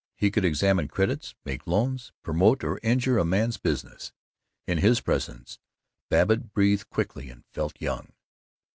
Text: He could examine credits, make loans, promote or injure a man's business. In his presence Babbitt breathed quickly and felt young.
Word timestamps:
He 0.15 0.31
could 0.31 0.43
examine 0.43 0.87
credits, 0.87 1.35
make 1.45 1.67
loans, 1.67 2.11
promote 2.23 2.63
or 2.63 2.79
injure 2.81 3.19
a 3.19 3.23
man's 3.23 3.57
business. 3.57 4.11
In 4.65 4.79
his 4.79 4.99
presence 4.99 5.59
Babbitt 6.09 6.51
breathed 6.53 6.89
quickly 6.89 7.29
and 7.29 7.45
felt 7.51 7.79
young. 7.79 8.11